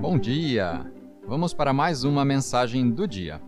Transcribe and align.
Bom 0.00 0.16
dia! 0.16 0.88
Vamos 1.26 1.52
para 1.52 1.72
mais 1.72 2.04
uma 2.04 2.24
mensagem 2.24 2.88
do 2.88 3.06
dia. 3.06 3.42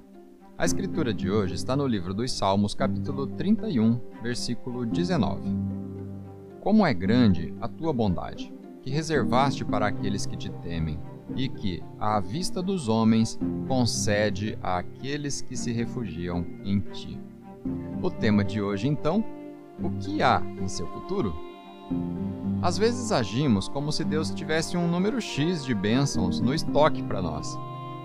A 0.59 0.65
escritura 0.65 1.15
de 1.15 1.31
hoje 1.31 1.55
está 1.55 1.77
no 1.77 1.87
livro 1.87 2.13
dos 2.13 2.33
Salmos, 2.33 2.75
capítulo 2.75 3.25
31, 3.29 4.01
versículo 4.21 4.85
19. 4.85 5.49
Como 6.61 6.85
é 6.85 6.93
grande 6.93 7.55
a 7.61 7.69
tua 7.69 7.93
bondade, 7.93 8.53
que 8.83 8.91
reservaste 8.91 9.65
para 9.65 9.87
aqueles 9.87 10.27
que 10.27 10.37
te 10.37 10.51
temem, 10.51 10.99
e 11.37 11.49
que, 11.49 11.81
à 12.01 12.19
vista 12.19 12.61
dos 12.61 12.89
homens, 12.89 13.39
concede 13.69 14.59
àqueles 14.61 15.41
que 15.41 15.57
se 15.57 15.71
refugiam 15.71 16.45
em 16.65 16.81
ti. 16.81 17.17
O 18.03 18.11
tema 18.11 18.43
de 18.43 18.61
hoje, 18.61 18.89
então, 18.89 19.25
o 19.81 19.89
que 19.89 20.21
há 20.21 20.43
em 20.61 20.67
seu 20.67 20.89
futuro? 20.89 21.33
Às 22.63 22.77
vezes 22.77 23.11
agimos 23.11 23.69
como 23.69 23.91
se 23.91 24.05
Deus 24.05 24.31
tivesse 24.31 24.77
um 24.77 24.87
número 24.87 25.21
X 25.21 25.65
de 25.65 25.75
bênçãos 25.75 26.41
no 26.41 26.53
estoque 26.53 27.03
para 27.03 27.23
nós, 27.23 27.59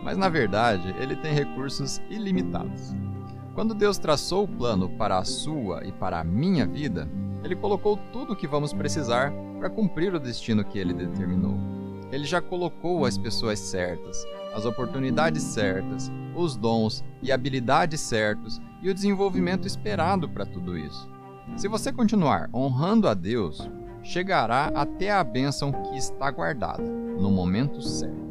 mas 0.03 0.17
na 0.17 0.29
verdade 0.29 0.95
ele 0.97 1.15
tem 1.15 1.33
recursos 1.33 2.01
ilimitados. 2.09 2.95
Quando 3.53 3.73
Deus 3.73 3.97
traçou 3.97 4.43
o 4.43 4.47
plano 4.47 4.89
para 4.89 5.17
a 5.17 5.25
sua 5.25 5.85
e 5.85 5.91
para 5.91 6.19
a 6.19 6.23
minha 6.23 6.65
vida, 6.65 7.09
ele 7.43 7.55
colocou 7.55 7.97
tudo 8.11 8.33
o 8.33 8.35
que 8.35 8.47
vamos 8.47 8.73
precisar 8.73 9.33
para 9.59 9.69
cumprir 9.69 10.13
o 10.13 10.19
destino 10.19 10.63
que 10.63 10.79
ele 10.79 10.93
determinou. 10.93 11.57
Ele 12.11 12.25
já 12.25 12.41
colocou 12.41 13.05
as 13.05 13.17
pessoas 13.17 13.59
certas, 13.59 14.25
as 14.53 14.65
oportunidades 14.65 15.43
certas, 15.43 16.11
os 16.35 16.55
dons 16.55 17.03
e 17.21 17.31
habilidades 17.31 17.99
certos 18.01 18.61
e 18.81 18.89
o 18.89 18.93
desenvolvimento 18.93 19.67
esperado 19.67 20.29
para 20.29 20.45
tudo 20.45 20.77
isso. 20.77 21.09
Se 21.55 21.69
você 21.69 21.93
continuar 21.93 22.49
honrando 22.53 23.07
a 23.07 23.13
Deus, 23.13 23.69
chegará 24.03 24.71
até 24.75 25.11
a 25.11 25.23
bênção 25.23 25.71
que 25.71 25.97
está 25.97 26.29
guardada, 26.29 26.83
no 26.83 27.31
momento 27.31 27.81
certo. 27.81 28.25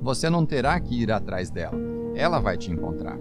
Você 0.00 0.30
não 0.30 0.46
terá 0.46 0.78
que 0.80 1.02
ir 1.02 1.12
atrás 1.12 1.50
dela, 1.50 1.76
ela 2.14 2.38
vai 2.38 2.56
te 2.56 2.70
encontrar. 2.70 3.18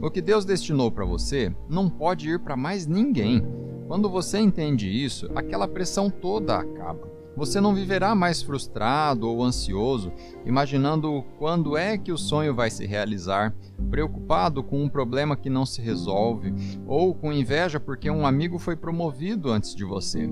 O 0.00 0.10
que 0.10 0.22
Deus 0.22 0.44
destinou 0.44 0.90
para 0.92 1.04
você 1.04 1.52
não 1.68 1.90
pode 1.90 2.30
ir 2.30 2.38
para 2.38 2.56
mais 2.56 2.86
ninguém. 2.86 3.44
Quando 3.88 4.08
você 4.08 4.38
entende 4.38 4.88
isso, 4.88 5.28
aquela 5.34 5.66
pressão 5.66 6.08
toda 6.08 6.56
acaba. 6.56 7.17
Você 7.38 7.60
não 7.60 7.72
viverá 7.72 8.16
mais 8.16 8.42
frustrado 8.42 9.28
ou 9.28 9.44
ansioso, 9.44 10.12
imaginando 10.44 11.24
quando 11.38 11.76
é 11.76 11.96
que 11.96 12.10
o 12.10 12.18
sonho 12.18 12.52
vai 12.52 12.68
se 12.68 12.84
realizar, 12.84 13.54
preocupado 13.88 14.60
com 14.60 14.82
um 14.82 14.88
problema 14.88 15.36
que 15.36 15.48
não 15.48 15.64
se 15.64 15.80
resolve, 15.80 16.52
ou 16.84 17.14
com 17.14 17.32
inveja 17.32 17.78
porque 17.78 18.10
um 18.10 18.26
amigo 18.26 18.58
foi 18.58 18.74
promovido 18.74 19.52
antes 19.52 19.72
de 19.72 19.84
você. 19.84 20.28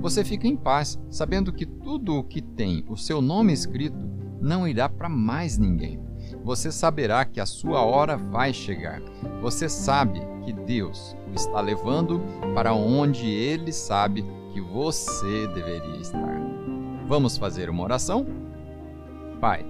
Você 0.00 0.22
fica 0.22 0.46
em 0.46 0.56
paz, 0.56 0.96
sabendo 1.10 1.52
que 1.52 1.66
tudo 1.66 2.14
o 2.14 2.22
que 2.22 2.40
tem 2.40 2.84
o 2.88 2.96
seu 2.96 3.20
nome 3.20 3.52
escrito 3.52 4.08
não 4.40 4.66
irá 4.66 4.88
para 4.88 5.08
mais 5.08 5.58
ninguém. 5.58 6.07
Você 6.44 6.72
saberá 6.72 7.24
que 7.24 7.40
a 7.40 7.46
sua 7.46 7.82
hora 7.82 8.16
vai 8.16 8.52
chegar. 8.52 9.00
Você 9.40 9.68
sabe 9.68 10.20
que 10.44 10.52
Deus 10.52 11.16
o 11.30 11.34
está 11.34 11.60
levando 11.60 12.20
para 12.54 12.72
onde 12.72 13.28
ele 13.28 13.72
sabe 13.72 14.24
que 14.52 14.60
você 14.60 15.46
deveria 15.48 16.00
estar. 16.00 16.40
Vamos 17.06 17.36
fazer 17.36 17.70
uma 17.70 17.84
oração? 17.84 18.26
Pai, 19.40 19.64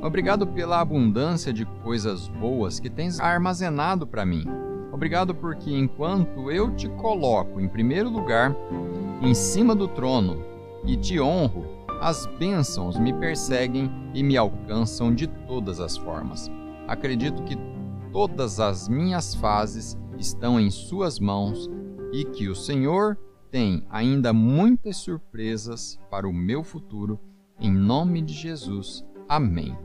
obrigado 0.00 0.46
pela 0.46 0.80
abundância 0.80 1.52
de 1.52 1.64
coisas 1.82 2.28
boas 2.28 2.80
que 2.80 2.88
tens 2.88 3.20
armazenado 3.20 4.06
para 4.06 4.24
mim. 4.24 4.44
Obrigado 4.92 5.34
porque 5.34 5.70
enquanto 5.70 6.50
eu 6.50 6.74
te 6.74 6.88
coloco 6.88 7.60
em 7.60 7.68
primeiro 7.68 8.08
lugar, 8.08 8.54
em 9.22 9.34
cima 9.34 9.74
do 9.74 9.88
trono, 9.88 10.50
e 10.84 10.96
te 10.96 11.20
honro, 11.20 11.64
as 12.00 12.26
bênçãos 12.38 12.98
me 12.98 13.12
perseguem 13.12 13.90
e 14.14 14.22
me 14.22 14.36
alcançam 14.36 15.14
de 15.14 15.26
todas 15.26 15.80
as 15.80 15.96
formas. 15.96 16.50
Acredito 16.88 17.42
que 17.44 17.56
todas 18.10 18.58
as 18.58 18.88
minhas 18.88 19.34
fases 19.34 19.96
estão 20.18 20.58
em 20.58 20.70
Suas 20.70 21.18
mãos 21.20 21.68
e 22.12 22.24
que 22.24 22.48
o 22.48 22.54
Senhor 22.54 23.18
tem 23.50 23.84
ainda 23.90 24.32
muitas 24.32 24.96
surpresas 24.96 25.98
para 26.10 26.28
o 26.28 26.32
meu 26.32 26.64
futuro. 26.64 27.20
Em 27.60 27.70
nome 27.70 28.22
de 28.22 28.32
Jesus. 28.32 29.04
Amém. 29.28 29.76